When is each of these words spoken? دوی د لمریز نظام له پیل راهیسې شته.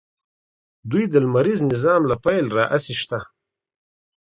دوی 0.89 1.03
د 1.09 1.13
لمریز 1.23 1.59
نظام 1.71 2.01
له 2.09 2.15
پیل 2.25 2.45
راهیسې 2.57 2.93
شته. 3.01 3.19